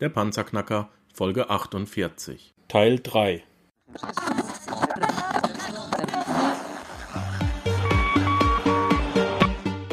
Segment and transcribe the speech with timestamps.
[0.00, 2.54] Der Panzerknacker, Folge 48.
[2.68, 3.44] Teil 3.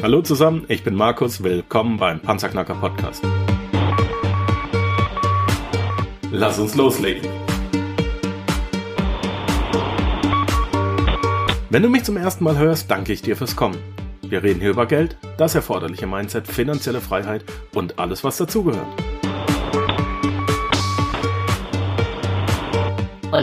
[0.02, 3.22] Hallo zusammen, ich bin Markus, willkommen beim Panzerknacker Podcast.
[6.32, 7.28] Lass uns loslegen.
[11.68, 13.76] Wenn du mich zum ersten Mal hörst, danke ich dir fürs Kommen.
[14.22, 17.44] Wir reden hier über Geld, das erforderliche Mindset, finanzielle Freiheit
[17.74, 19.07] und alles, was dazugehört.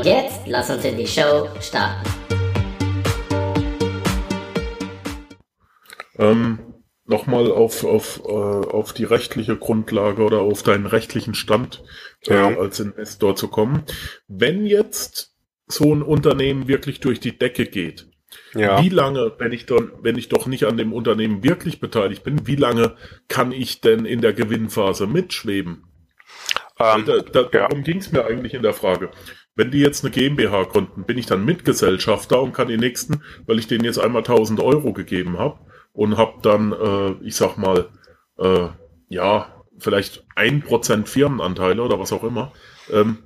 [0.05, 2.08] Und jetzt lass uns in die Show starten.
[6.20, 6.59] Ähm,
[7.08, 11.84] Nochmal auf, auf, äh, auf die rechtliche Grundlage oder auf deinen rechtlichen Stand
[12.27, 12.55] äh, Ja.
[12.55, 13.84] als Investor zu kommen.
[14.27, 15.34] Wenn jetzt
[15.66, 18.08] so ein Unternehmen wirklich durch die Decke geht,
[18.54, 18.84] Ja.
[18.84, 22.46] wie lange, wenn ich dann, wenn ich doch nicht an dem Unternehmen wirklich beteiligt bin,
[22.46, 22.96] wie lange
[23.27, 25.84] kann ich denn in der Gewinnphase mitschweben?
[26.80, 27.48] Ähm, da, da, ja.
[27.49, 29.10] Darum ging es mir eigentlich in der Frage.
[29.55, 33.57] Wenn die jetzt eine GmbH gründen, bin ich dann Mitgesellschafter und kann die nächsten, weil
[33.57, 35.60] ich denen jetzt einmal 1000 Euro gegeben habe
[35.93, 37.90] und habe dann, äh, ich sag mal,
[38.38, 38.68] äh,
[39.07, 42.52] ja, vielleicht ein Prozent Firmenanteile oder was auch immer,
[42.91, 43.24] ähm,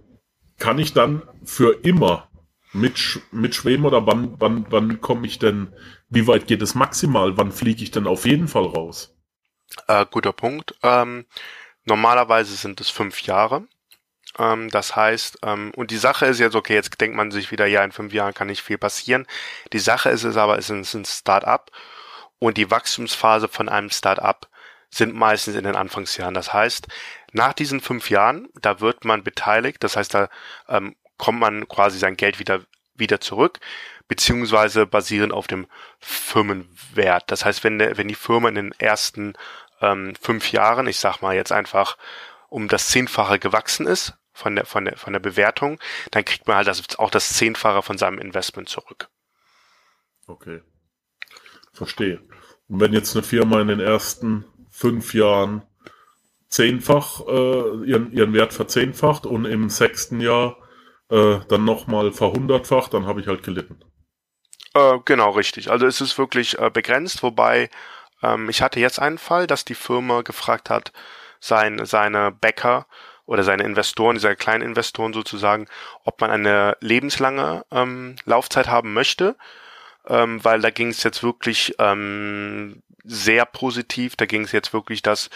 [0.59, 2.29] kann ich dann für immer
[2.73, 5.73] mitsch mitschweben oder wann, wann, wann komme ich denn,
[6.09, 9.15] wie weit geht es maximal, wann fliege ich denn auf jeden Fall raus?
[9.87, 10.75] Äh, guter Punkt.
[10.83, 11.25] Ähm,
[11.85, 13.67] normalerweise sind es fünf Jahre.
[14.37, 17.65] Ähm, das heißt, ähm, und die Sache ist jetzt, okay, jetzt denkt man sich wieder,
[17.65, 19.25] ja, in fünf Jahren kann nicht viel passieren.
[19.73, 21.71] Die Sache ist es aber, es ist ein Start-up
[22.39, 24.47] und die Wachstumsphase von einem Start-up
[24.91, 26.33] sind meistens in den Anfangsjahren.
[26.33, 26.87] Das heißt,
[27.31, 30.29] nach diesen fünf Jahren, da wird man beteiligt, das heißt, da
[30.67, 32.61] ähm, kommt man quasi sein Geld wieder,
[32.95, 33.59] wieder zurück,
[34.07, 35.67] beziehungsweise basierend auf dem
[35.99, 37.25] Firmenwert.
[37.27, 39.33] Das heißt, wenn, der, wenn die Firma in den ersten
[39.81, 41.97] ähm, fünf Jahren, ich sag mal jetzt einfach
[42.49, 45.79] um das Zehnfache gewachsen ist von der, von der, von der Bewertung,
[46.11, 49.09] dann kriegt man halt das, auch das Zehnfache von seinem Investment zurück.
[50.27, 50.61] Okay.
[51.73, 52.21] Verstehe.
[52.67, 55.63] Und wenn jetzt eine Firma in den ersten fünf Jahren
[56.47, 60.57] zehnfach äh, ihren, ihren Wert verzehnfacht und im sechsten Jahr
[61.09, 63.79] äh, dann nochmal verhundertfacht, dann habe ich halt gelitten.
[64.73, 65.71] Äh, genau, richtig.
[65.71, 67.69] Also es ist wirklich äh, begrenzt, wobei
[68.21, 70.91] ähm, ich hatte jetzt einen Fall, dass die Firma gefragt hat,
[71.39, 72.85] sein, seine Bäcker
[73.25, 75.67] oder seine Investoren, diese kleinen Investoren sozusagen,
[76.03, 79.35] ob man eine lebenslange ähm, Laufzeit haben möchte,
[80.07, 84.15] ähm, weil da ging es jetzt wirklich ähm, sehr positiv.
[84.15, 85.29] Da ging es jetzt wirklich, dass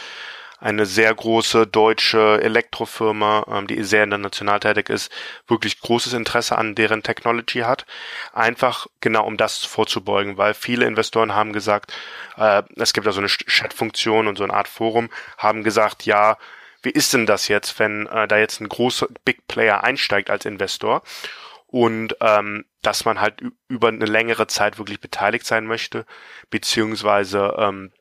[0.64, 5.12] eine sehr große deutsche Elektrofirma, ähm, die sehr international tätig ist,
[5.46, 7.86] wirklich großes Interesse an deren Technology hat.
[8.32, 11.94] Einfach genau um das vorzubeugen, weil viele Investoren haben gesagt,
[12.38, 16.38] äh, es gibt da so eine Chat-Funktion und so eine Art Forum, haben gesagt, ja,
[16.82, 20.46] wie ist denn das jetzt, wenn äh, da jetzt ein großer Big Player einsteigt als
[20.46, 21.04] Investor
[21.68, 26.06] und ähm, dass man halt über eine längere Zeit wirklich beteiligt sein möchte,
[26.50, 27.92] beziehungsweise ähm,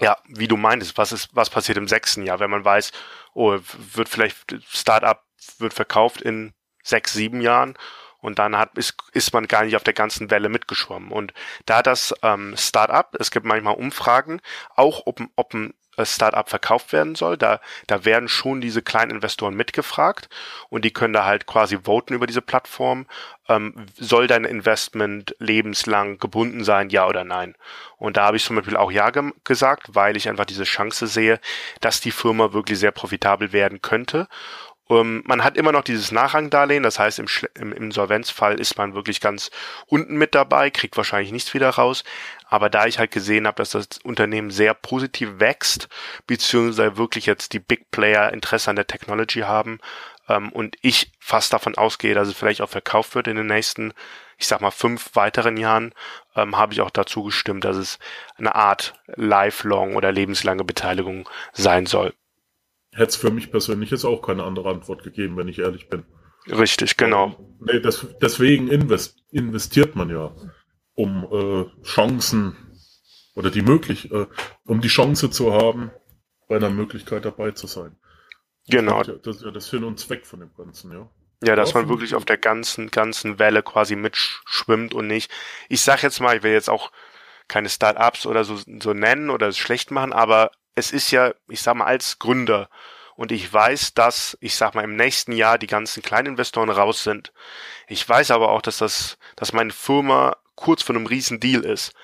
[0.00, 2.92] ja, wie du meintest, was ist, was passiert im sechsten Jahr, wenn man weiß,
[3.34, 3.58] oh,
[3.94, 5.22] wird vielleicht Startup
[5.58, 7.76] wird verkauft in sechs, sieben Jahren
[8.24, 11.12] und dann hat, ist, ist man gar nicht auf der ganzen Welle mitgeschwommen.
[11.12, 11.34] Und
[11.66, 14.40] da das ähm, Startup, es gibt manchmal Umfragen,
[14.74, 15.74] auch ob, ob ein
[16.04, 20.28] Startup verkauft werden soll, da, da werden schon diese kleinen Investoren mitgefragt
[20.68, 23.06] und die können da halt quasi voten über diese Plattform.
[23.48, 27.54] Ähm, soll dein Investment lebenslang gebunden sein, ja oder nein?
[27.98, 31.06] Und da habe ich zum Beispiel auch ja ge gesagt, weil ich einfach diese Chance
[31.06, 31.40] sehe,
[31.80, 34.28] dass die Firma wirklich sehr profitabel werden könnte.
[34.86, 38.94] Um, man hat immer noch dieses Nachrangdarlehen, das heißt, im, Schle- im Insolvenzfall ist man
[38.94, 39.50] wirklich ganz
[39.86, 42.04] unten mit dabei, kriegt wahrscheinlich nichts wieder raus.
[42.50, 45.88] Aber da ich halt gesehen habe, dass das Unternehmen sehr positiv wächst,
[46.26, 49.78] beziehungsweise wirklich jetzt die Big Player Interesse an der Technology haben
[50.28, 53.94] ähm, und ich fast davon ausgehe, dass es vielleicht auch verkauft wird in den nächsten,
[54.36, 55.94] ich sag mal, fünf weiteren Jahren,
[56.36, 57.98] ähm, habe ich auch dazu gestimmt, dass es
[58.36, 62.12] eine Art lifelong oder lebenslange Beteiligung sein soll.
[62.94, 66.04] Hätte es für mich persönlich jetzt auch keine andere Antwort gegeben, wenn ich ehrlich bin.
[66.46, 67.36] Richtig, genau.
[67.60, 70.34] Nee, das, deswegen invest, investiert man ja,
[70.94, 72.56] um äh, Chancen
[73.34, 74.26] oder die möglich, äh,
[74.66, 75.90] um die Chance zu haben,
[76.48, 77.96] bei einer Möglichkeit dabei zu sein.
[78.68, 79.02] Genau.
[79.02, 81.10] Das ist ja, das, ist ja das Sinn und Zweck von dem Ganzen, ja.
[81.42, 85.30] Ja, dass man wirklich ich auf der ganzen, ganzen Welle quasi mitschwimmt und nicht.
[85.68, 86.90] Ich sag jetzt mal, ich will jetzt auch
[87.48, 91.62] keine Start-ups oder so, so nennen oder es schlecht machen, aber es ist ja, ich
[91.62, 92.68] sag mal, als Gründer
[93.16, 97.32] und ich weiß, dass, ich sag mal, im nächsten Jahr die ganzen Kleininvestoren raus sind.
[97.86, 101.94] Ich weiß aber auch, dass das, dass meine Firma kurz vor einem riesen Deal ist.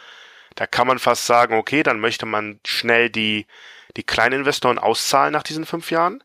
[0.55, 3.47] Da kann man fast sagen, okay, dann möchte man schnell die,
[3.97, 6.23] die Kleininvestoren auszahlen nach diesen fünf Jahren.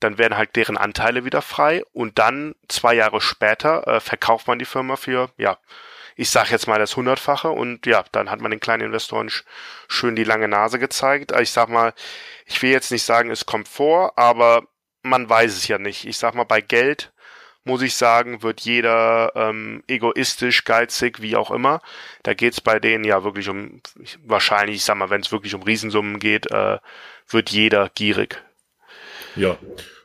[0.00, 4.58] dann werden halt deren Anteile wieder frei und dann zwei Jahre später äh, verkauft man
[4.58, 5.58] die Firma für, ja,
[6.16, 9.44] ich sag jetzt mal das Hundertfache und ja, dann hat man den kleinen Investoren sch
[9.88, 11.32] schön die lange Nase gezeigt.
[11.40, 11.92] Ich sag mal,
[12.46, 14.62] ich will jetzt nicht sagen, es kommt vor, aber
[15.02, 16.06] man weiß es ja nicht.
[16.06, 17.12] Ich sag mal, bei Geld
[17.64, 21.80] muss ich sagen, wird jeder ähm, egoistisch, geizig, wie auch immer.
[22.22, 23.80] Da geht's bei denen ja wirklich um,
[24.24, 26.78] wahrscheinlich, ich sag mal, wenn es wirklich um Riesensummen geht, äh,
[27.28, 28.42] wird jeder gierig.
[29.34, 29.56] Ja,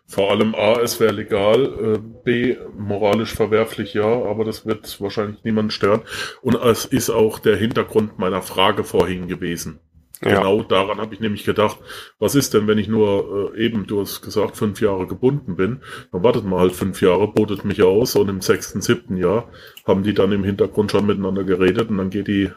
[0.09, 5.43] vor allem A, es wäre legal, äh, B, moralisch verwerflich, ja, aber das wird wahrscheinlich
[5.43, 6.01] niemanden stören.
[6.41, 9.79] Und es ist auch der Hintergrund meiner Frage vorhin gewesen.
[10.21, 10.35] Ja.
[10.35, 11.77] Genau daran habe ich nämlich gedacht,
[12.17, 15.81] was ist denn, wenn ich nur äh, eben, du hast gesagt, fünf Jahre gebunden bin,
[16.11, 19.47] dann wartet mal halt fünf Jahre, botet mich aus und im sechsten, siebten Jahr
[19.85, 22.51] haben die dann im Hintergrund schon miteinander geredet und dann geht die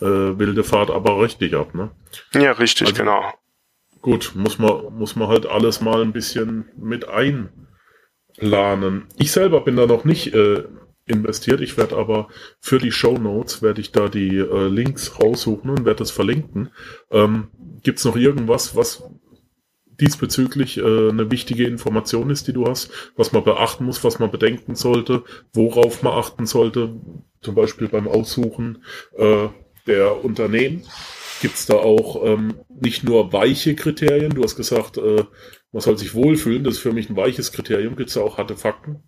[0.00, 0.04] äh,
[0.38, 1.90] wilde Fahrt aber richtig ab, ne?
[2.34, 3.32] Ja, richtig, also, genau.
[4.02, 9.06] Gut, muss man, muss man halt alles mal ein bisschen mit einplanen.
[9.18, 10.64] Ich selber bin da noch nicht äh,
[11.06, 11.60] investiert.
[11.60, 12.28] Ich werde aber
[12.60, 16.70] für die Show Notes werde ich da die äh, Links raussuchen und werde das verlinken.
[17.10, 17.48] Ähm,
[17.82, 19.02] Gibt es noch irgendwas, was
[20.00, 24.30] diesbezüglich äh, eine wichtige Information ist, die du hast, was man beachten muss, was man
[24.30, 26.94] bedenken sollte, worauf man achten sollte,
[27.42, 28.82] zum Beispiel beim Aussuchen
[29.16, 29.48] äh,
[29.86, 30.84] der Unternehmen?
[31.40, 34.34] Gibt es da auch ähm, nicht nur weiche Kriterien?
[34.34, 35.24] Du hast gesagt, äh,
[35.72, 36.64] man soll sich wohlfühlen.
[36.64, 37.96] Das ist für mich ein weiches Kriterium.
[37.96, 39.02] Gibt es da auch harte Fakten?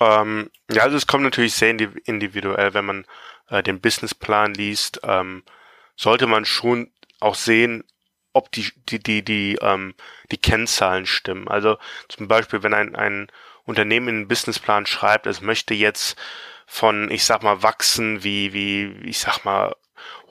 [0.00, 3.06] Ähm, ja, also es kommt natürlich sehr individuell, wenn man
[3.48, 5.42] äh, den Businessplan liest, ähm,
[5.96, 6.90] sollte man schon
[7.20, 7.84] auch sehen,
[8.32, 9.94] ob die die die die ähm,
[10.30, 11.48] die Kennzahlen stimmen.
[11.48, 13.28] Also zum Beispiel, wenn ein ein
[13.64, 16.16] Unternehmen einen Businessplan schreibt, es möchte jetzt
[16.66, 19.74] von, ich sag mal, wachsen wie wie ich sag mal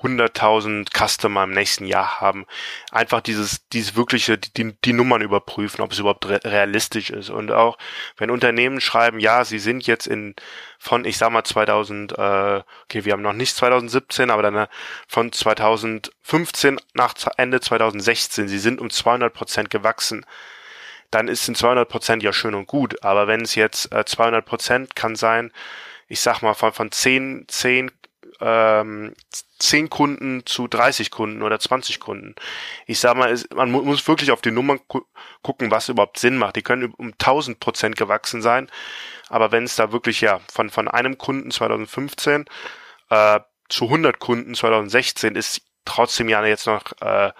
[0.01, 2.45] 100.000 Customer im nächsten Jahr haben.
[2.91, 7.29] Einfach dieses, dieses wirkliche, die, die Nummern überprüfen, ob es überhaupt realistisch ist.
[7.29, 7.77] Und auch
[8.17, 10.35] wenn Unternehmen schreiben, ja, sie sind jetzt in,
[10.77, 14.67] von, ich sag mal 2000, äh, okay, wir haben noch nicht 2017, aber dann äh,
[15.07, 20.25] von 2015 nach Ende 2016, sie sind um 200 Prozent gewachsen
[21.11, 23.03] dann ist in 200 Prozent ja schön und gut.
[23.03, 25.51] Aber wenn es jetzt äh, 200 Prozent kann sein,
[26.07, 27.91] ich sag mal von, von 10, 10
[28.39, 29.13] ähm,
[29.59, 32.35] 10 Kunden zu 30 Kunden oder 20 Kunden.
[32.85, 35.01] Ich sag mal, man muss wirklich auf die Nummern gu
[35.41, 36.55] gucken, was überhaupt Sinn macht.
[36.55, 38.69] Die können um 1000 Prozent gewachsen sein,
[39.29, 42.45] aber wenn es da wirklich ja von, von einem Kunden 2015
[43.09, 43.39] äh,
[43.69, 47.31] zu 100 Kunden 2016 ist trotzdem ja jetzt noch äh,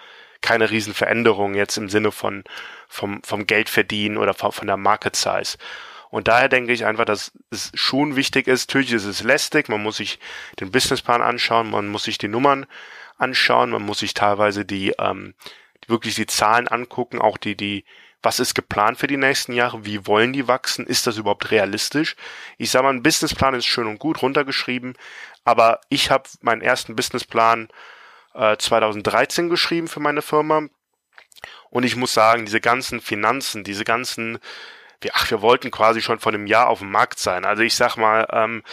[0.42, 2.44] keine Riesenveränderung jetzt im Sinne von
[2.88, 5.58] vom, vom Geldverdienen oder von, von der Market Size.
[6.10, 8.70] Und daher denke ich einfach, dass es schon wichtig ist.
[8.70, 10.20] Natürlich ist es lästig, man muss sich
[10.60, 12.66] den Businessplan anschauen, man muss sich die Nummern
[13.18, 15.34] anschauen, man muss sich teilweise die ähm,
[15.88, 17.86] wirklich die Zahlen angucken, auch die die
[18.24, 22.16] was ist geplant für die nächsten Jahre, wie wollen die wachsen, ist das überhaupt realistisch?
[22.58, 24.98] Ich sage mal, ein Businessplan ist schön und gut runtergeschrieben,
[25.46, 27.70] aber ich habe meinen ersten Businessplan
[28.34, 30.64] äh, 2013 geschrieben für meine Firma
[31.70, 34.40] und ich muss sagen, diese ganzen Finanzen, diese ganzen
[35.02, 37.46] wir, ach, wir wollten quasi schon vor einem Jahr auf dem Markt sein.
[37.46, 38.64] Also ich sag mal, ähm,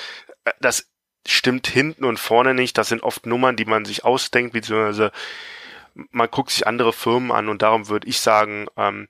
[0.61, 0.91] das
[1.27, 2.77] stimmt hinten und vorne nicht.
[2.79, 5.13] Das sind oft Nummern, die man sich ausdenkt, beziehungsweise
[6.11, 9.09] man guckt sich andere Firmen an und darum würde ich sagen, ähm,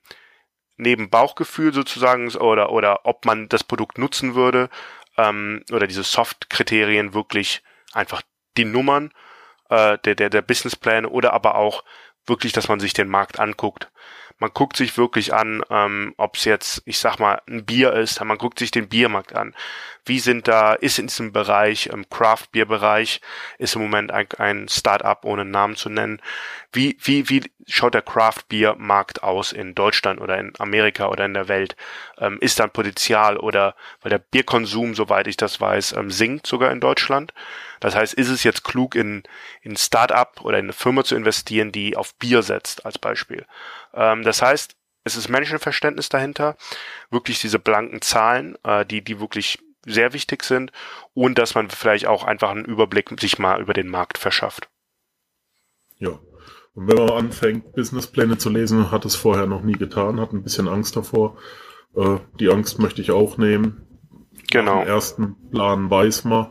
[0.77, 4.69] neben Bauchgefühl sozusagen oder oder ob man das Produkt nutzen würde
[5.17, 7.63] ähm, oder diese Soft-Kriterien wirklich
[7.93, 8.21] einfach
[8.57, 9.11] die Nummern
[9.69, 11.83] äh, der der der Businesspläne oder aber auch
[12.27, 13.89] wirklich, dass man sich den Markt anguckt
[14.39, 18.23] man guckt sich wirklich an, ähm, ob es jetzt, ich sag mal, ein Bier ist,
[18.23, 19.55] man guckt sich den Biermarkt an.
[20.05, 23.21] Wie sind da, ist in diesem Bereich, im Craft-Bier-Bereich,
[23.57, 26.21] ist im Moment ein, ein Start-up, ohne Namen zu nennen.
[26.71, 31.47] Wie, wie, wie schaut der Craft-Bier-Markt aus in Deutschland oder in Amerika oder in der
[31.47, 31.75] Welt?
[32.19, 36.45] Ähm, ist da ein Potenzial oder, weil der Bierkonsum, soweit ich das weiß, ähm, sinkt
[36.45, 37.33] sogar in Deutschland.
[37.85, 39.21] Das heißt, ist es jetzt klug, in,
[39.61, 43.45] in Start-up oder in eine Firma zu investieren, die auf Bier setzt, als Beispiel?
[43.93, 46.57] Ähm, das heißt, es ist Menschenverständnis dahinter,
[47.11, 50.71] wirklich diese blanken Zahlen, äh, die, die wirklich sehr wichtig sind
[51.13, 54.67] und dass man vielleicht auch einfach einen Überblick sich mal über den Markt verschafft.
[55.99, 56.17] Ja.
[56.73, 60.41] Und wenn man anfängt, Businesspläne zu lesen, hat es vorher noch nie getan, hat ein
[60.41, 61.37] bisschen Angst davor.
[61.95, 63.85] Äh, die Angst möchte ich auch nehmen.
[64.49, 64.81] Genau.
[64.81, 66.47] Im ersten Plan weiß man,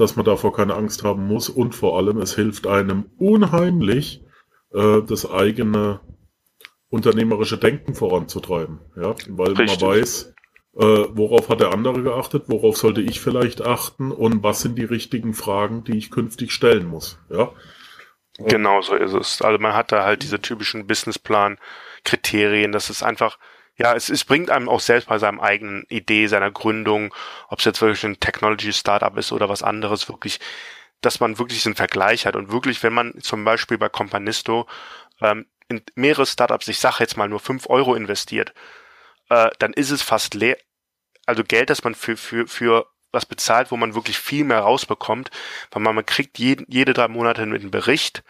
[0.00, 4.24] dass man davor keine Angst haben muss und vor allem, es hilft einem unheimlich,
[4.72, 6.00] äh, das eigene
[6.90, 8.80] unternehmerische Denken voranzutreiben.
[8.96, 9.80] Ja, weil Richtig.
[9.80, 10.34] man weiß,
[10.76, 14.84] äh, worauf hat der andere geachtet, worauf sollte ich vielleicht achten und was sind die
[14.84, 17.18] richtigen Fragen, die ich künftig stellen muss.
[17.30, 17.52] Ja.
[18.38, 19.42] Genau so ist es.
[19.42, 22.70] Also man hat da halt diese typischen Businessplan-Kriterien.
[22.70, 23.38] Das ist einfach,
[23.78, 27.14] ja, es, es bringt einem auch selbst bei seinem eigenen Idee, seiner Gründung,
[27.48, 30.40] ob es jetzt wirklich ein Technology-Startup ist oder was anderes, wirklich,
[31.00, 32.34] dass man wirklich einen Vergleich hat.
[32.34, 34.66] Und wirklich, wenn man zum Beispiel bei Companisto
[35.20, 38.52] ähm, in mehrere Startups, ich sage jetzt mal nur fünf Euro investiert,
[39.30, 40.56] äh, dann ist es fast leer,
[41.26, 45.30] also Geld, das man für, für, für was bezahlt, wo man wirklich viel mehr rausbekommt,
[45.70, 48.22] weil man, man kriegt jeden, jede drei Monate einen Bericht,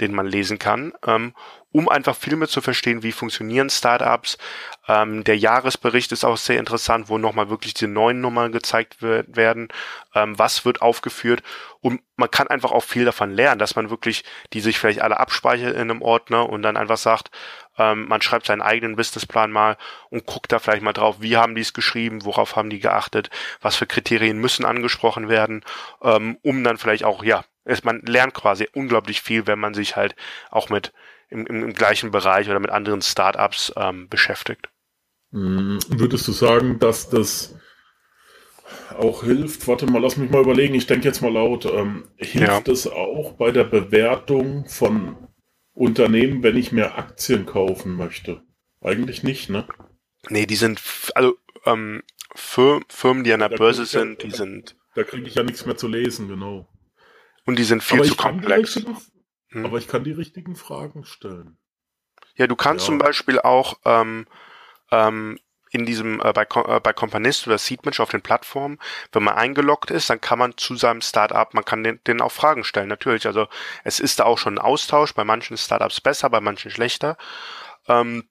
[0.00, 1.34] den man lesen kann, ähm,
[1.70, 4.38] um einfach viel mehr zu verstehen, wie funktionieren Startups.
[4.88, 9.36] Ähm, der Jahresbericht ist auch sehr interessant, wo nochmal wirklich die neuen Nummern gezeigt wird,
[9.36, 9.68] werden,
[10.14, 11.42] ähm, was wird aufgeführt
[11.80, 15.20] und man kann einfach auch viel davon lernen, dass man wirklich die sich vielleicht alle
[15.20, 17.30] abspeichert in einem Ordner und dann einfach sagt,
[17.78, 19.76] ähm, man schreibt seinen eigenen Businessplan mal
[20.10, 23.30] und guckt da vielleicht mal drauf, wie haben die es geschrieben, worauf haben die geachtet,
[23.60, 25.64] was für Kriterien müssen angesprochen werden,
[26.02, 29.96] ähm, um dann vielleicht auch, ja, es, man lernt quasi unglaublich viel, wenn man sich
[29.96, 30.14] halt
[30.50, 30.92] auch mit
[31.30, 34.68] im, im, im gleichen Bereich oder mit anderen Startups ähm, beschäftigt.
[35.32, 37.56] Hm, würdest du sagen, dass das
[38.96, 39.66] auch hilft?
[39.66, 40.74] Warte mal, lass mich mal überlegen.
[40.74, 41.64] Ich denke jetzt mal laut.
[41.64, 45.16] Ähm, hilft es auch bei der Bewertung von
[45.74, 48.42] Unternehmen, wenn ich mehr Aktien kaufen möchte?
[48.80, 49.66] Eigentlich nicht, ne?
[50.28, 50.80] Nee, die sind,
[51.14, 52.02] also ähm,
[52.34, 54.76] Firmen, die an der da Börse sind, ja, die sind.
[54.94, 56.68] Da kriege ich ja nichts mehr zu lesen, genau.
[57.44, 58.76] Und die sind viel aber zu komplex.
[59.48, 59.66] Hm.
[59.66, 61.58] Aber ich kann die richtigen Fragen stellen.
[62.36, 62.86] Ja, du kannst ja.
[62.86, 64.26] zum Beispiel auch ähm,
[64.90, 65.38] ähm,
[65.74, 68.78] in diesem äh, bei, äh, bei Companist oder Seedmatch auf den Plattformen,
[69.12, 72.30] wenn man eingeloggt ist, dann kann man zu seinem Startup, man kann den, den auch
[72.30, 73.26] Fragen stellen, natürlich.
[73.26, 73.48] Also
[73.82, 77.16] es ist da auch schon ein Austausch, bei manchen Startups besser, bei manchen schlechter.
[77.88, 78.28] Ähm,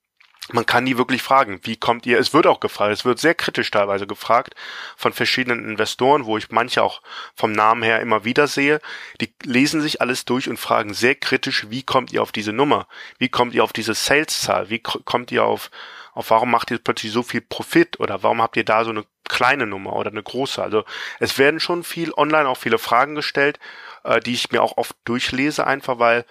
[0.52, 3.36] man kann die wirklich fragen, wie kommt ihr, es wird auch gefragt, es wird sehr
[3.36, 4.56] kritisch teilweise gefragt
[4.98, 7.02] von verschiedenen Investoren, wo ich manche auch
[7.36, 8.82] vom Namen her immer wieder sehe,
[9.22, 12.88] die lesen sich alles durch und fragen sehr kritisch, wie kommt ihr auf diese Nummer,
[13.20, 15.72] wie kommt ihr auf diese Sales-Zahl, wie kommt ihr auf,
[16.14, 19.06] auf warum macht ihr plötzlich so viel Profit oder warum habt ihr da so eine
[19.28, 20.84] kleine Nummer oder eine große, also
[21.20, 23.60] es werden schon viel online auch viele Fragen gestellt,
[24.04, 26.26] äh, die ich mir auch oft durchlese einfach, weil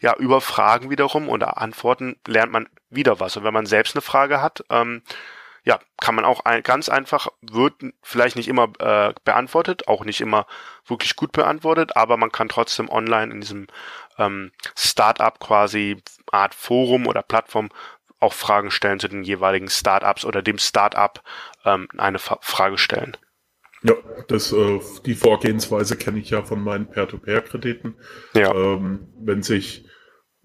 [0.00, 3.36] ja, über Fragen wiederum oder Antworten lernt man wieder was.
[3.36, 5.02] Und wenn man selbst eine Frage hat, ähm,
[5.64, 10.20] ja, kann man auch ein, ganz einfach, wird vielleicht nicht immer äh, beantwortet, auch nicht
[10.20, 10.46] immer
[10.86, 13.66] wirklich gut beantwortet, aber man kann trotzdem online in diesem
[14.18, 17.70] ähm, Startup quasi Art Forum oder Plattform
[18.24, 21.22] auch Fragen stellen zu den jeweiligen Startups oder dem Startup
[21.64, 23.16] ähm, eine Fa Frage stellen.
[23.82, 23.94] Ja,
[24.28, 27.96] das, äh, die Vorgehensweise kenne ich ja von meinen Peer-to-Peer-Krediten.
[28.34, 28.52] Ja.
[28.54, 29.86] Ähm, wenn sich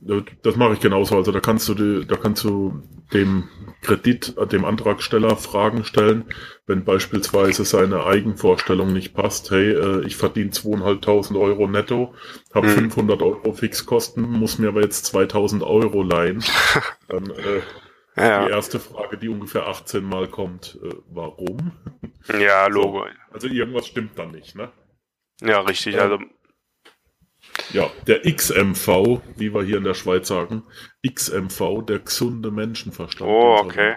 [0.01, 1.15] das mache ich genauso.
[1.15, 2.82] Also da kannst du, die, da kannst du
[3.13, 3.50] dem
[3.82, 6.25] Kredit, äh, dem Antragsteller Fragen stellen,
[6.68, 9.51] wenn beispielsweise seine Eigenvorstellung nicht passt.
[9.51, 12.13] Hey, äh, ich verdiene zweieinhalbtausend Euro netto,
[12.53, 12.91] habe mhm.
[12.91, 16.44] 500 Euro Fixkosten, muss mir aber jetzt 2000 Euro leihen.
[17.08, 17.62] Dann äh,
[18.15, 18.46] ja.
[18.46, 21.72] die erste Frage, die ungefähr 18 Mal kommt, äh, warum?
[22.39, 23.03] Ja, Logo.
[23.03, 24.72] So, also irgendwas stimmt da nicht, ne?
[25.41, 26.00] Ja, richtig.
[26.00, 26.20] Also
[27.74, 30.64] ja, der XMV, wie wir hier in der Schweiz sagen,
[31.08, 33.30] XMV, der gesunde Menschenverstand.
[33.30, 33.96] Oh, okay.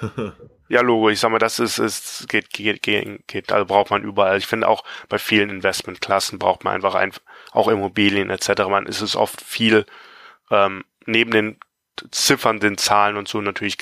[0.68, 4.02] ja, Logo, ich sag mal, das ist, ist geht, geht, geht, geht, also braucht man
[4.02, 4.38] überall.
[4.38, 7.12] Ich finde auch bei vielen Investmentklassen braucht man einfach ein,
[7.52, 8.64] auch Immobilien etc.
[8.68, 9.86] Man ist es oft viel
[10.50, 11.58] ähm, neben den
[12.10, 13.78] Ziffern, den Zahlen und so natürlich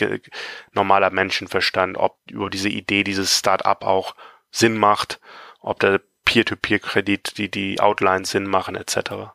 [0.72, 4.14] normaler Menschenverstand, ob über diese Idee, dieses Start-up auch
[4.50, 5.18] Sinn macht,
[5.60, 9.32] ob der Peer-to-Peer-Kredit, die die Outlines Sinn machen, etc.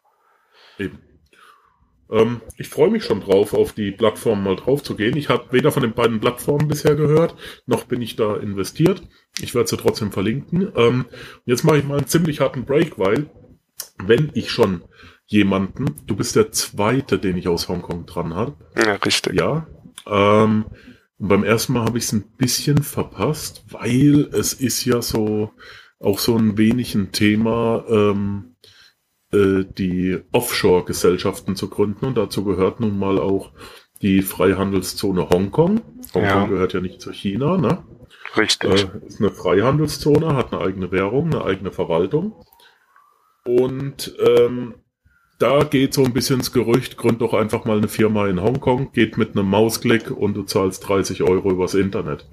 [0.77, 0.99] Eben.
[2.09, 5.17] Ähm, ich freue mich schon drauf, auf die Plattform mal drauf zu gehen.
[5.17, 9.01] Ich habe weder von den beiden Plattformen bisher gehört, noch bin ich da investiert.
[9.39, 10.71] Ich werde sie trotzdem verlinken.
[10.75, 11.05] Ähm,
[11.45, 13.29] jetzt mache ich mal einen ziemlich harten Break, weil
[14.03, 14.83] wenn ich schon
[15.25, 18.55] jemanden, du bist der zweite, den ich aus Hongkong dran habe.
[18.77, 19.33] Ja, richtig.
[19.33, 19.67] Ja.
[20.05, 20.65] Ähm,
[21.19, 25.51] und beim ersten Mal habe ich es ein bisschen verpasst, weil es ist ja so,
[25.99, 28.55] auch so ein wenig ein Thema, ähm,
[29.31, 32.05] äh, die Offshore-Gesellschaften zu gründen.
[32.05, 33.51] Und dazu gehört nun mal auch
[34.01, 35.81] die Freihandelszone Hongkong.
[36.13, 36.45] Hongkong ja.
[36.45, 37.83] gehört ja nicht zu China, ne?
[38.35, 38.69] Richtig.
[38.69, 42.33] Äh, ist eine Freihandelszone, hat eine eigene Währung, eine eigene Verwaltung.
[43.43, 44.75] Und ähm,
[45.39, 48.91] da geht so ein bisschen das Gerücht, gründ doch einfach mal eine Firma in Hongkong,
[48.91, 52.27] geht mit einem Mausklick und du zahlst 30 Euro übers Internet.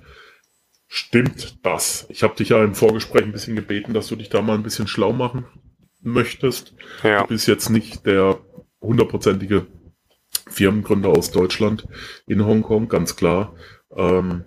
[0.96, 2.06] Stimmt das?
[2.08, 4.62] Ich habe dich ja im Vorgespräch ein bisschen gebeten, dass du dich da mal ein
[4.62, 5.44] bisschen schlau machen
[6.00, 6.72] möchtest.
[7.02, 7.22] Ja.
[7.22, 8.38] Du bist jetzt nicht der
[8.80, 9.66] hundertprozentige
[10.48, 11.88] Firmengründer aus Deutschland
[12.28, 13.56] in Hongkong, ganz klar.
[13.90, 14.44] Ähm,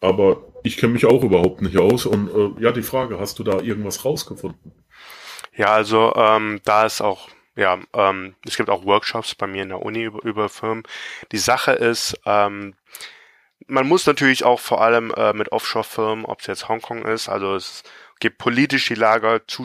[0.00, 2.06] aber ich kenne mich auch überhaupt nicht aus.
[2.06, 4.72] Und äh, ja, die Frage, hast du da irgendwas rausgefunden?
[5.54, 9.68] Ja, also ähm, da ist auch, ja, ähm, es gibt auch Workshops bei mir in
[9.68, 10.84] der Uni über, über Firmen.
[11.32, 12.76] Die Sache ist, ähm,
[13.66, 17.54] man muss natürlich auch vor allem äh, mit Offshore-Firmen, ob es jetzt Hongkong ist, also
[17.54, 17.82] es
[18.20, 19.64] gibt politisch die Lage zu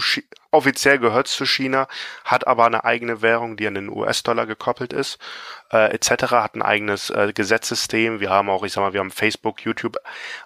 [0.52, 1.88] offiziell gehört zu China,
[2.24, 5.20] hat aber eine eigene Währung, die an den US-Dollar gekoppelt ist,
[5.72, 6.32] äh, etc.
[6.32, 8.20] hat ein eigenes äh, Gesetzessystem.
[8.20, 9.98] Wir haben auch, ich sag mal, wir haben Facebook, YouTube,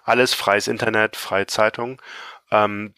[0.04, 2.02] alles freies Internet, freie Zeitung.
[2.50, 2.92] Ähm,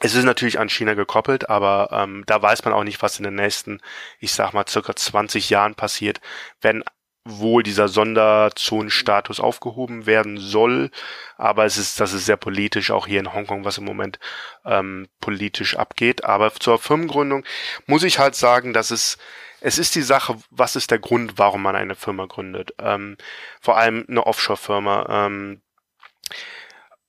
[0.00, 3.24] es ist natürlich an China gekoppelt, aber ähm, da weiß man auch nicht, was in
[3.24, 3.80] den nächsten,
[4.20, 6.20] ich sag mal, circa 20 Jahren passiert,
[6.60, 6.84] wenn
[7.28, 10.90] wohl dieser Sonderzonenstatus aufgehoben werden soll.
[11.36, 14.18] Aber es ist, das ist sehr politisch, auch hier in Hongkong, was im Moment
[14.64, 16.24] ähm, politisch abgeht.
[16.24, 17.44] Aber zur Firmengründung
[17.86, 19.18] muss ich halt sagen, dass es
[19.60, 22.74] es ist die Sache, was ist der Grund, warum man eine Firma gründet.
[22.78, 23.16] Ähm,
[23.60, 25.26] vor allem eine Offshore-Firma.
[25.26, 25.62] Ähm,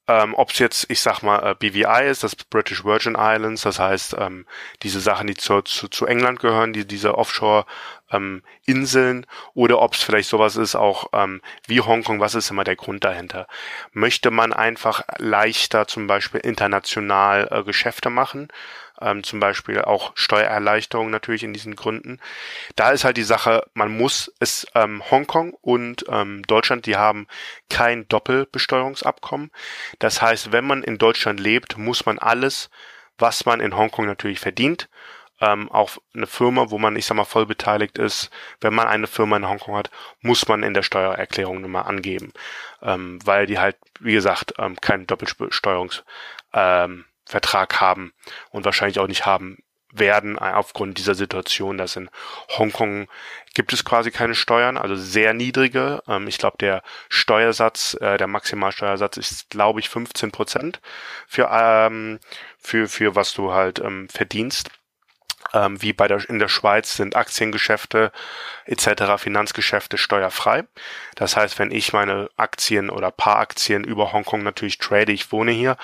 [0.10, 3.78] ähm, Ob es jetzt, ich sag mal, äh, BVI ist, das British Virgin Islands, das
[3.78, 4.48] heißt, ähm,
[4.82, 7.66] diese Sachen, die zu, zu, zu England gehören, die, diese Offshore-Inseln,
[8.12, 8.44] ähm,
[9.54, 13.04] oder ob es vielleicht sowas ist, auch ähm, wie Hongkong, was ist immer der Grund
[13.04, 13.48] dahinter?
[13.92, 18.50] Möchte man einfach leichter zum Beispiel international äh, Geschäfte machen?
[19.02, 22.20] ähm, zum Beispiel auch Steuererleichterungen natürlich in diesen Gründen.
[22.76, 27.28] Da ist halt die Sache, man muss es, ähm, Hongkong und ähm, Deutschland, die haben
[27.70, 29.52] kein Doppelbesteuerungsabkommen.
[30.00, 32.70] Das heißt, wenn man in Deutschland lebt, muss man alles,
[33.18, 34.90] was man in Hongkong natürlich verdient,
[35.42, 38.30] ähm, auch eine Firma, wo man, ich sag mal, voll beteiligt ist,
[38.62, 39.90] wenn man eine Firma in Hongkong hat,
[40.22, 42.34] muss man in der Steuererklärung immer angeben,
[42.82, 46.04] ähm, weil die halt, wie gesagt, ähm, keinen Doppelbesteuerungs
[46.54, 48.14] ähm, haben
[48.50, 49.60] und wahrscheinlich auch nicht haben
[49.92, 52.10] werden äh, aufgrund dieser Situation, dass in
[52.58, 53.08] Hongkong
[53.56, 56.04] gibt es quasi keine Steuern, also sehr niedrige.
[56.08, 60.82] Ähm, ich glaube, der Steuersatz, äh, der Maximalsteuersatz ist, glaube ich, 15 Prozent
[61.28, 62.20] für, ähm,
[62.60, 64.70] für, für was du halt verdienst
[65.54, 68.12] ähm, wie bei der, in der Schweiz sind Aktiengeschäfte
[68.66, 70.66] etc., Finanzgeschäfte steuerfrei.
[71.16, 75.52] Das heißt, wenn ich meine Aktien oder paar Aktien über Hongkong natürlich trade, ich wohne
[75.52, 75.78] hier,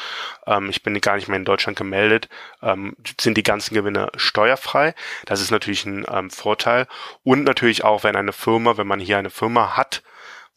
[0.46, 2.30] ähm, ich bin gar nicht mehr in Deutschland gemeldet,
[2.62, 4.94] ähm, sind die ganzen Gewinne steuerfrei.
[5.26, 6.88] Das ist natürlich ein ähm, Vorteil.
[7.24, 10.04] Und natürlich auch, wenn eine Firma, wenn man hier eine Firma hat,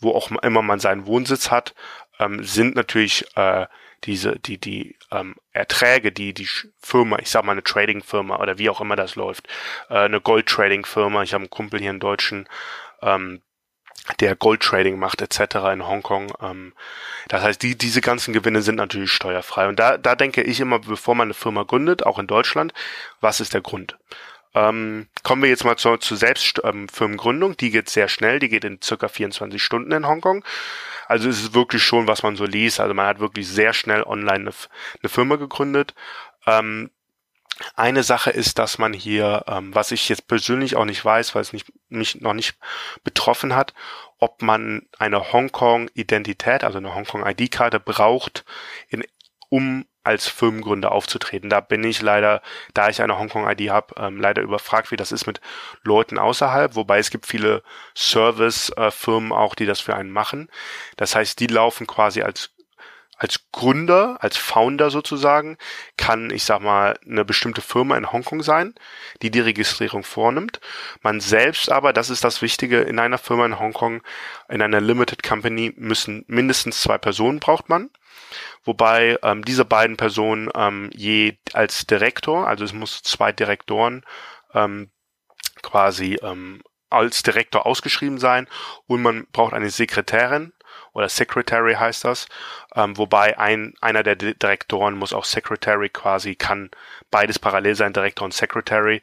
[0.01, 1.75] wo auch immer man seinen Wohnsitz hat,
[2.18, 3.66] ähm, sind natürlich äh,
[4.04, 6.48] diese, die, die ähm, Erträge, die die
[6.80, 9.48] Firma, ich sag mal eine Trading-Firma oder wie auch immer das läuft,
[9.90, 12.48] äh, eine Gold-Trading-Firma, ich habe einen Kumpel hier in Deutschen,
[13.02, 13.42] ähm,
[14.20, 15.56] der Gold-Trading macht etc.
[15.72, 16.32] in Hongkong.
[16.40, 16.72] Ähm,
[17.28, 19.68] das heißt, die, diese ganzen Gewinne sind natürlich steuerfrei.
[19.68, 22.72] Und da, da denke ich immer, bevor man eine Firma gründet, auch in Deutschland,
[23.20, 23.98] was ist der Grund?
[24.59, 27.51] Ähm, kommen wir jetzt mal zur, zur Selbstfirmengründung.
[27.53, 30.44] Ähm, die geht sehr schnell, die geht in circa 24 Stunden in Hongkong.
[31.07, 32.81] Also es ist wirklich schon, was man so liest.
[32.81, 34.51] Also man hat wirklich sehr schnell online eine,
[35.01, 35.94] eine Firma gegründet.
[36.47, 36.90] Ähm,
[37.77, 41.42] eine Sache ist, dass man hier, ähm, was ich jetzt persönlich auch nicht weiß, weil
[41.42, 42.57] es nicht, mich noch nicht
[43.05, 43.75] betroffen hat,
[44.18, 48.44] ob man eine Hongkong-Identität, also eine Hongkong-ID-Karte braucht,
[48.88, 49.05] in,
[49.51, 51.51] um als Firmengründer aufzutreten.
[51.51, 52.40] Da bin ich leider,
[52.73, 55.42] da ich eine Hongkong-ID habe, ähm, leider überfragt, wie das ist mit
[55.83, 56.77] Leuten außerhalb.
[56.77, 57.62] Wobei es gibt viele
[57.94, 60.49] Service-Firmen auch, die das für einen machen.
[60.97, 62.51] Das heißt, die laufen quasi als
[63.18, 65.59] als Gründer, als Founder sozusagen,
[65.96, 68.74] kann, ich sag mal, eine bestimmte Firma in Hongkong sein,
[69.22, 70.61] die die Registrierung vornimmt.
[71.02, 74.02] Man selbst aber, das ist das Wichtige, in einer Firma in Hongkong,
[74.48, 77.90] in einer Limited Company müssen mindestens zwei Personen braucht man
[78.64, 84.04] wobei ähm, diese beiden Personen ähm, je als Direktor, also es muss zwei Direktoren
[84.54, 84.90] ähm,
[85.62, 88.48] quasi ähm, als Direktor ausgeschrieben sein
[88.87, 90.52] und man braucht eine Sekretärin
[90.98, 92.26] oder Secretary heißt das,
[92.74, 96.70] ähm, wobei ein einer der Direktoren muss auch Secretary quasi kann
[97.11, 99.00] beides parallel sein, Direktor und Secretary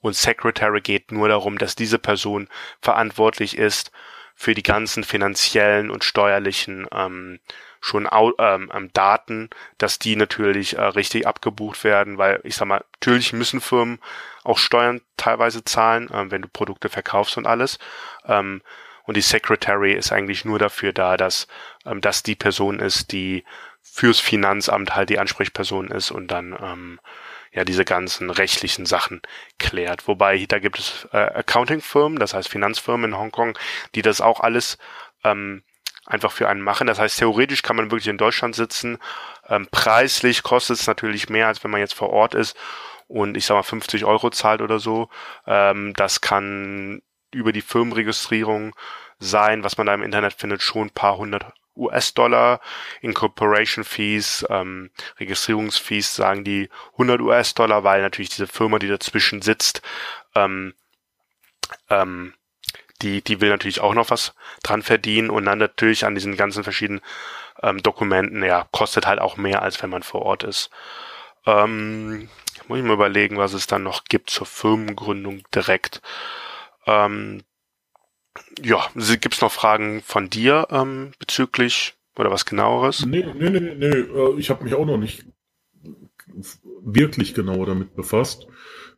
[0.00, 2.48] und Secretary geht nur darum, dass diese Person
[2.80, 3.90] verantwortlich ist
[4.34, 7.40] für die ganzen finanziellen und steuerlichen ähm,
[7.80, 12.84] schon ähm, ähm, Daten, dass die natürlich äh, richtig abgebucht werden, weil ich sag mal,
[12.94, 13.98] natürlich müssen Firmen
[14.44, 17.80] auch Steuern teilweise zahlen, ähm, wenn du Produkte verkaufst und alles.
[18.26, 18.62] Ähm,
[19.04, 21.46] und die Secretary ist eigentlich nur dafür da, dass
[21.84, 23.44] ähm, das die Person ist, die
[23.80, 27.00] fürs Finanzamt halt die Ansprechperson ist und dann ähm,
[27.52, 29.20] ja diese ganzen rechtlichen Sachen
[29.58, 30.08] klärt.
[30.08, 33.58] Wobei da gibt es äh, Accounting-Firmen, das heißt Finanzfirmen in Hongkong,
[33.94, 34.78] die das auch alles
[35.24, 35.62] ähm,
[36.06, 36.86] einfach für einen machen.
[36.86, 38.98] Das heißt, theoretisch kann man wirklich in Deutschland sitzen.
[39.48, 42.56] Ähm, preislich kostet es natürlich mehr, als wenn man jetzt vor Ort ist
[43.08, 45.08] und ich sag mal 50 Euro zahlt oder so.
[45.46, 48.74] Ähm, das kann über die Firmenregistrierung
[49.18, 52.60] sein, was man da im Internet findet, schon ein paar hundert US-Dollar,
[53.00, 59.80] Incorporation Fees, ähm, Registrierungsfees sagen die 100 US-Dollar, weil natürlich diese Firma, die dazwischen sitzt,
[60.34, 60.74] ähm,
[61.88, 62.34] ähm,
[63.00, 66.62] die, die will natürlich auch noch was dran verdienen und dann natürlich an diesen ganzen
[66.62, 67.00] verschiedenen
[67.62, 70.70] ähm, Dokumenten, ja, kostet halt auch mehr, als wenn man vor Ort ist.
[71.46, 72.28] Ähm,
[72.68, 76.00] muss ich mal überlegen, was es dann noch gibt zur Firmengründung direkt.
[76.86, 77.42] Ähm,
[78.62, 83.04] ja, gibt's noch Fragen von dir ähm, bezüglich oder was genaueres?
[83.04, 84.38] Nee, nee, nee, nee, nee.
[84.38, 85.24] ich habe mich auch noch nicht
[86.82, 88.46] wirklich genauer damit befasst.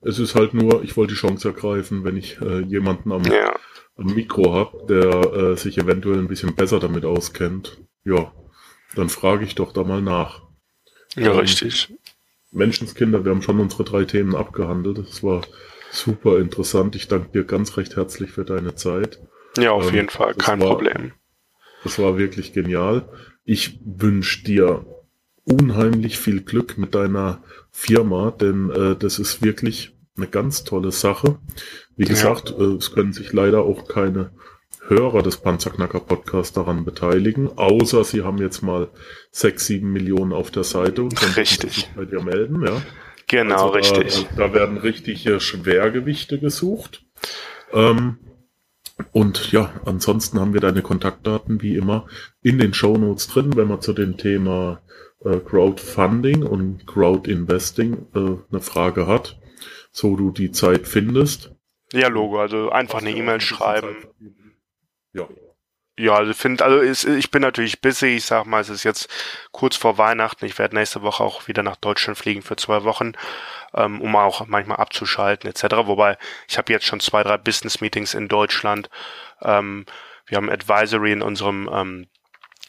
[0.02, 3.54] Es ist halt nur, ich wollte die Chance ergreifen, wenn ich äh, jemanden am, ja.
[3.96, 7.78] am Mikro habe, der äh, sich eventuell ein bisschen besser damit auskennt.
[8.04, 8.32] Ja,
[8.94, 10.42] dann frage ich doch da mal nach.
[11.16, 11.92] Ja, ähm, richtig.
[12.52, 14.98] Menschenskinder, wir haben schon unsere drei Themen abgehandelt.
[14.98, 15.42] Das war
[15.94, 16.96] super interessant.
[16.96, 19.20] Ich danke dir ganz recht herzlich für deine Zeit.
[19.58, 21.12] Ja, auf ähm, jeden Fall, kein war, Problem.
[21.82, 23.08] Das war wirklich genial.
[23.44, 24.86] Ich wünsche dir
[25.44, 31.38] unheimlich viel Glück mit deiner Firma, denn äh, das ist wirklich eine ganz tolle Sache.
[31.96, 32.64] Wie gesagt, ja.
[32.64, 34.30] äh, es können sich leider auch keine
[34.86, 38.90] Hörer des Panzerknacker Podcasts daran beteiligen, außer sie haben jetzt mal
[39.30, 42.82] sechs, sieben Millionen auf der Seite und können sich bei dir melden, ja.
[43.34, 44.28] Genau, also, richtig.
[44.36, 47.04] Da, da werden richtige Schwergewichte gesucht.
[47.72, 48.18] Ähm,
[49.10, 52.06] und ja, ansonsten haben wir deine Kontaktdaten wie immer
[52.42, 54.80] in den Show Notes drin, wenn man zu dem Thema
[55.24, 59.40] äh, Crowdfunding und Crowdinvesting äh, eine Frage hat,
[59.90, 61.52] so du die Zeit findest.
[61.92, 63.96] Ja, Logo, also einfach eine E-Mail schreiben.
[65.12, 65.28] Ja.
[65.96, 68.16] Ja, also find, also ist, ich bin natürlich busy.
[68.16, 69.08] Ich sag mal, es ist jetzt
[69.52, 70.44] kurz vor Weihnachten.
[70.44, 73.12] Ich werde nächste Woche auch wieder nach Deutschland fliegen für zwei Wochen,
[73.74, 75.64] ähm, um auch manchmal abzuschalten etc.
[75.86, 78.90] Wobei ich habe jetzt schon zwei, drei Business Meetings in Deutschland.
[79.40, 79.86] Ähm,
[80.26, 82.06] wir haben Advisory in unserem ähm,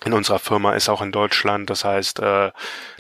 [0.04, 1.70] in unserer Firma ist auch in Deutschland.
[1.70, 2.52] Das heißt, äh,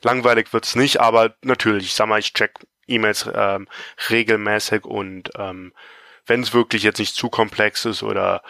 [0.02, 2.54] langweilig wird's nicht, aber natürlich, ich sag mal, ich check
[2.88, 3.68] E-Mails ähm,
[4.10, 5.74] regelmäßig und ähm,
[6.26, 8.42] wenn es wirklich jetzt nicht zu komplex ist oder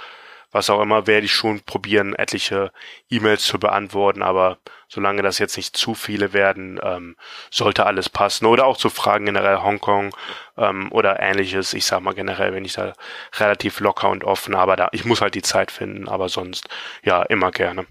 [0.56, 2.72] was auch immer, werde ich schon probieren, etliche
[3.10, 7.18] E-Mails zu beantworten, aber solange das jetzt nicht zu viele werden, ähm,
[7.52, 8.46] sollte alles passen.
[8.46, 10.16] Oder auch zu Fragen generell Hongkong
[10.56, 11.74] ähm, oder ähnliches.
[11.74, 12.94] Ich sag mal generell bin ich da
[13.38, 16.70] relativ locker und offen, aber da, ich muss halt die Zeit finden, aber sonst
[17.04, 17.86] ja immer gerne.